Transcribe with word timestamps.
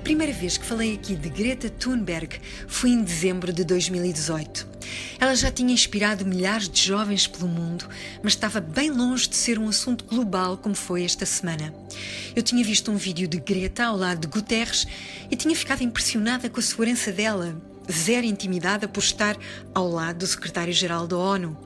A 0.00 0.02
primeira 0.10 0.32
vez 0.32 0.56
que 0.56 0.64
falei 0.64 0.94
aqui 0.94 1.14
de 1.14 1.28
Greta 1.28 1.68
Thunberg 1.68 2.40
foi 2.66 2.88
em 2.88 3.02
dezembro 3.02 3.52
de 3.52 3.62
2018. 3.64 4.66
Ela 5.20 5.36
já 5.36 5.50
tinha 5.50 5.74
inspirado 5.74 6.24
milhares 6.24 6.70
de 6.70 6.82
jovens 6.82 7.26
pelo 7.26 7.46
mundo, 7.46 7.86
mas 8.22 8.32
estava 8.32 8.62
bem 8.62 8.90
longe 8.90 9.28
de 9.28 9.36
ser 9.36 9.58
um 9.58 9.68
assunto 9.68 10.06
global 10.06 10.56
como 10.56 10.74
foi 10.74 11.04
esta 11.04 11.26
semana. 11.26 11.72
Eu 12.34 12.42
tinha 12.42 12.64
visto 12.64 12.90
um 12.90 12.96
vídeo 12.96 13.28
de 13.28 13.38
Greta 13.38 13.84
ao 13.84 13.96
lado 13.96 14.22
de 14.22 14.28
Guterres 14.28 14.86
e 15.30 15.36
tinha 15.36 15.54
ficado 15.54 15.82
impressionada 15.82 16.48
com 16.48 16.58
a 16.58 16.62
segurança 16.62 17.12
dela, 17.12 17.60
zero 17.92 18.24
intimidada 18.24 18.88
por 18.88 19.02
estar 19.02 19.36
ao 19.74 19.86
lado 19.86 20.20
do 20.20 20.26
secretário-geral 20.26 21.06
da 21.06 21.18
ONU. 21.18 21.58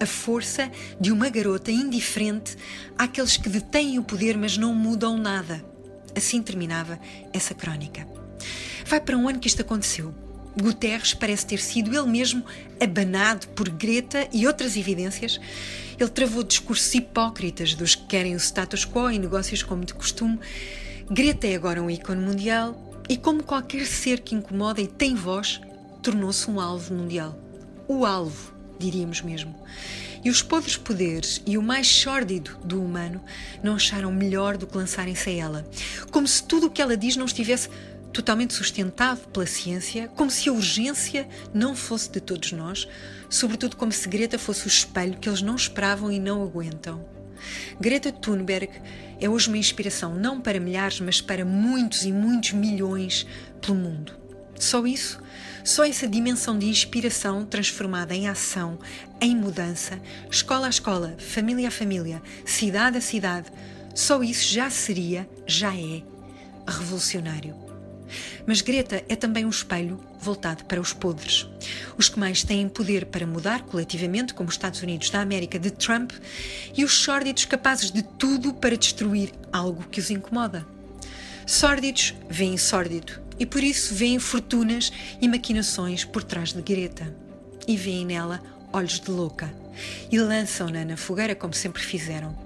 A 0.00 0.06
força 0.06 0.72
de 0.98 1.12
uma 1.12 1.28
garota 1.28 1.70
indiferente 1.70 2.56
àqueles 2.96 3.36
que 3.36 3.50
detêm 3.50 3.98
o 3.98 4.02
poder, 4.02 4.34
mas 4.38 4.56
não 4.56 4.74
mudam 4.74 5.18
nada. 5.18 5.75
Assim 6.16 6.42
terminava 6.42 6.98
essa 7.32 7.54
crónica. 7.54 8.08
Vai 8.86 9.00
para 9.00 9.16
um 9.16 9.28
ano 9.28 9.38
que 9.38 9.48
isto 9.48 9.60
aconteceu. 9.60 10.14
Guterres 10.58 11.12
parece 11.12 11.44
ter 11.44 11.58
sido 11.58 11.94
ele 11.94 12.06
mesmo 12.06 12.42
abanado 12.80 13.48
por 13.48 13.68
Greta 13.68 14.26
e 14.32 14.46
outras 14.46 14.76
evidências. 14.76 15.38
Ele 15.98 16.08
travou 16.08 16.42
discursos 16.42 16.94
hipócritas 16.94 17.74
dos 17.74 17.94
que 17.94 18.06
querem 18.06 18.34
o 18.34 18.38
status 18.38 18.86
quo 18.86 19.10
em 19.10 19.18
negócios 19.18 19.62
como 19.62 19.84
de 19.84 19.92
costume. 19.92 20.38
Greta 21.10 21.46
é 21.46 21.54
agora 21.54 21.82
um 21.82 21.90
ícone 21.90 22.24
mundial 22.24 22.74
e, 23.08 23.18
como 23.18 23.42
qualquer 23.42 23.86
ser 23.86 24.20
que 24.20 24.34
incomoda 24.34 24.80
e 24.80 24.86
tem 24.86 25.14
voz, 25.14 25.60
tornou-se 26.02 26.50
um 26.50 26.58
alvo 26.58 26.94
mundial. 26.94 27.38
O 27.86 28.06
alvo, 28.06 28.54
diríamos 28.78 29.20
mesmo. 29.20 29.54
E 30.24 30.30
os 30.30 30.42
podres 30.42 30.76
poderes 30.76 31.42
e 31.46 31.56
o 31.56 31.62
mais 31.62 31.86
sórdido 31.86 32.58
do 32.64 32.82
humano 32.82 33.22
não 33.62 33.74
acharam 33.74 34.12
melhor 34.12 34.56
do 34.56 34.66
que 34.66 34.76
lançarem-se 34.76 35.30
a 35.30 35.32
ela. 35.32 35.70
Como 36.10 36.26
se 36.26 36.42
tudo 36.42 36.66
o 36.66 36.70
que 36.70 36.82
ela 36.82 36.96
diz 36.96 37.16
não 37.16 37.26
estivesse 37.26 37.68
totalmente 38.12 38.54
sustentado 38.54 39.28
pela 39.28 39.46
ciência, 39.46 40.08
como 40.16 40.30
se 40.30 40.48
a 40.48 40.52
urgência 40.52 41.28
não 41.52 41.76
fosse 41.76 42.10
de 42.10 42.20
todos 42.20 42.52
nós, 42.52 42.88
sobretudo 43.28 43.76
como 43.76 43.92
se 43.92 44.08
Greta 44.08 44.38
fosse 44.38 44.66
o 44.66 44.68
espelho 44.68 45.18
que 45.18 45.28
eles 45.28 45.42
não 45.42 45.54
esperavam 45.54 46.10
e 46.10 46.18
não 46.18 46.42
aguentam. 46.42 47.04
Greta 47.78 48.10
Thunberg 48.10 48.70
é 49.20 49.28
hoje 49.28 49.48
uma 49.48 49.58
inspiração 49.58 50.14
não 50.14 50.40
para 50.40 50.58
milhares, 50.58 51.00
mas 51.00 51.20
para 51.20 51.44
muitos 51.44 52.04
e 52.04 52.12
muitos 52.12 52.52
milhões 52.52 53.26
pelo 53.60 53.76
mundo. 53.76 54.25
Só 54.58 54.86
isso, 54.86 55.20
só 55.64 55.84
essa 55.84 56.06
dimensão 56.06 56.58
de 56.58 56.66
inspiração 56.66 57.44
transformada 57.44 58.14
em 58.14 58.28
ação, 58.28 58.78
em 59.20 59.34
mudança, 59.34 60.00
escola 60.30 60.66
a 60.66 60.70
escola, 60.70 61.16
família 61.18 61.68
a 61.68 61.70
família, 61.70 62.22
cidade 62.44 62.98
a 62.98 63.00
cidade, 63.00 63.50
só 63.94 64.22
isso 64.22 64.52
já 64.52 64.70
seria, 64.70 65.28
já 65.46 65.74
é, 65.74 66.02
revolucionário. 66.66 67.66
Mas 68.46 68.60
Greta 68.60 69.04
é 69.08 69.16
também 69.16 69.44
um 69.44 69.50
espelho 69.50 69.98
voltado 70.20 70.64
para 70.64 70.80
os 70.80 70.92
podres. 70.92 71.48
Os 71.98 72.08
que 72.08 72.18
mais 72.18 72.44
têm 72.44 72.68
poder 72.68 73.06
para 73.06 73.26
mudar 73.26 73.62
coletivamente, 73.62 74.34
como 74.34 74.48
os 74.48 74.54
Estados 74.54 74.82
Unidos 74.82 75.10
da 75.10 75.20
América 75.20 75.58
de 75.58 75.70
Trump, 75.70 76.12
e 76.76 76.84
os 76.84 76.92
sórdidos 76.92 77.44
capazes 77.44 77.90
de 77.90 78.02
tudo 78.02 78.54
para 78.54 78.76
destruir 78.76 79.32
algo 79.52 79.84
que 79.88 79.98
os 79.98 80.10
incomoda. 80.10 80.75
Sórdidos 81.46 82.12
veem 82.28 82.58
sórdido 82.58 83.22
e 83.38 83.46
por 83.46 83.62
isso 83.62 83.94
veem 83.94 84.18
fortunas 84.18 84.90
e 85.20 85.28
maquinações 85.28 86.04
por 86.04 86.24
trás 86.24 86.52
de 86.52 86.60
Greta. 86.60 87.14
E 87.68 87.76
veem 87.76 88.04
nela 88.04 88.42
olhos 88.72 88.98
de 88.98 89.08
louca 89.08 89.54
e 90.10 90.18
lançam-na 90.18 90.84
na 90.84 90.96
fogueira 90.96 91.36
como 91.36 91.54
sempre 91.54 91.82
fizeram. 91.82 92.36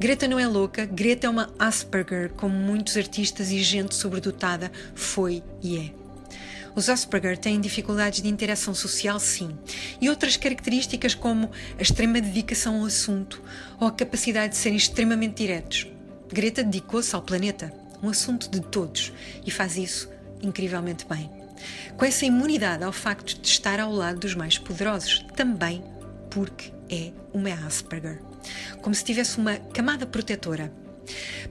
Greta 0.00 0.26
não 0.26 0.40
é 0.40 0.46
louca, 0.46 0.84
Greta 0.86 1.28
é 1.28 1.30
uma 1.30 1.54
Asperger, 1.56 2.30
como 2.30 2.52
muitos 2.52 2.96
artistas 2.96 3.52
e 3.52 3.62
gente 3.62 3.94
sobredotada 3.94 4.72
foi 4.92 5.40
e 5.62 5.78
é. 5.78 5.92
Os 6.74 6.88
Asperger 6.88 7.38
têm 7.38 7.60
dificuldades 7.60 8.22
de 8.22 8.28
interação 8.28 8.74
social, 8.74 9.20
sim, 9.20 9.56
e 10.00 10.08
outras 10.08 10.36
características 10.36 11.14
como 11.14 11.50
a 11.78 11.82
extrema 11.82 12.20
dedicação 12.20 12.80
ao 12.80 12.86
assunto 12.86 13.40
ou 13.78 13.86
a 13.86 13.92
capacidade 13.92 14.54
de 14.54 14.58
serem 14.58 14.78
extremamente 14.78 15.36
diretos. 15.36 15.86
Greta 16.32 16.64
dedicou-se 16.64 17.14
ao 17.14 17.22
planeta, 17.22 17.72
um 18.02 18.08
assunto 18.08 18.50
de 18.50 18.60
todos, 18.60 19.12
e 19.44 19.50
faz 19.50 19.76
isso 19.76 20.10
incrivelmente 20.42 21.06
bem. 21.06 21.30
Com 21.96 22.04
essa 22.04 22.24
imunidade 22.24 22.84
ao 22.84 22.92
facto 22.92 23.38
de 23.38 23.46
estar 23.46 23.78
ao 23.78 23.92
lado 23.92 24.20
dos 24.20 24.34
mais 24.34 24.56
poderosos, 24.56 25.24
também 25.36 25.84
porque 26.30 26.72
é 26.90 27.12
uma 27.32 27.52
Asperger 27.66 28.30
como 28.80 28.94
se 28.94 29.04
tivesse 29.04 29.38
uma 29.38 29.56
camada 29.56 30.06
protetora. 30.06 30.72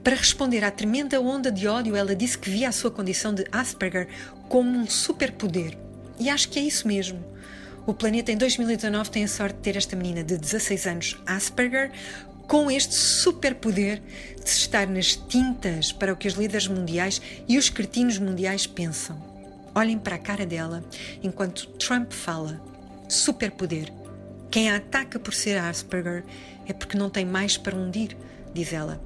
Para 0.02 0.16
responder 0.16 0.64
à 0.64 0.70
tremenda 0.70 1.20
onda 1.20 1.50
de 1.50 1.66
ódio, 1.68 1.94
ela 1.94 2.16
disse 2.16 2.38
que 2.38 2.48
via 2.48 2.68
a 2.68 2.72
sua 2.72 2.90
condição 2.90 3.34
de 3.34 3.44
Asperger 3.52 4.08
como 4.48 4.70
um 4.70 4.86
superpoder. 4.86 5.76
E 6.18 6.28
acho 6.28 6.48
que 6.48 6.58
é 6.58 6.62
isso 6.62 6.88
mesmo. 6.88 7.22
O 7.86 7.94
planeta 7.94 8.30
em 8.32 8.36
2019 8.36 9.10
tem 9.10 9.24
a 9.24 9.28
sorte 9.28 9.56
de 9.56 9.62
ter 9.62 9.76
esta 9.76 9.96
menina 9.96 10.22
de 10.22 10.36
16 10.36 10.86
anos, 10.86 11.22
Asperger, 11.26 11.90
com 12.50 12.68
este 12.68 12.96
superpoder 12.96 14.02
de 14.42 14.50
estar 14.50 14.88
nas 14.88 15.14
tintas 15.14 15.92
para 15.92 16.12
o 16.12 16.16
que 16.16 16.26
os 16.26 16.34
líderes 16.34 16.66
mundiais 16.66 17.22
e 17.46 17.56
os 17.56 17.70
cretinos 17.70 18.18
mundiais 18.18 18.66
pensam. 18.66 19.22
Olhem 19.72 19.96
para 19.96 20.16
a 20.16 20.18
cara 20.18 20.44
dela 20.44 20.82
enquanto 21.22 21.68
Trump 21.78 22.10
fala. 22.10 22.60
Superpoder. 23.08 23.92
Quem 24.50 24.68
a 24.68 24.78
ataca 24.78 25.16
por 25.20 25.32
ser 25.32 25.58
Asperger 25.58 26.24
é 26.66 26.72
porque 26.72 26.98
não 26.98 27.08
tem 27.08 27.24
mais 27.24 27.56
para 27.56 27.76
onde 27.76 28.00
ir, 28.00 28.16
diz 28.52 28.72
ela. 28.72 29.00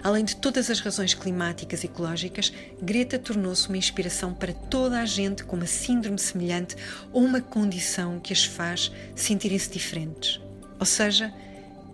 Além 0.00 0.24
de 0.24 0.36
todas 0.36 0.70
as 0.70 0.78
razões 0.78 1.14
climáticas 1.14 1.82
e 1.82 1.86
ecológicas, 1.86 2.52
Greta 2.80 3.18
tornou-se 3.18 3.66
uma 3.66 3.76
inspiração 3.76 4.32
para 4.32 4.52
toda 4.52 5.00
a 5.00 5.04
gente 5.04 5.42
com 5.42 5.56
uma 5.56 5.66
síndrome 5.66 6.20
semelhante 6.20 6.76
ou 7.12 7.24
uma 7.24 7.40
condição 7.40 8.20
que 8.20 8.32
as 8.32 8.44
faz 8.44 8.92
sentirem-se 9.16 9.68
diferentes. 9.68 10.40
Ou 10.78 10.86
seja, 10.86 11.34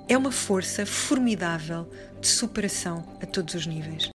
é 0.09 0.17
uma 0.17 0.33
força 0.33 0.85
formidável 0.85 1.89
de 2.21 2.27
superação 2.27 3.05
a 3.23 3.27
todos 3.27 3.55
os 3.55 3.67
níveis. 3.67 4.11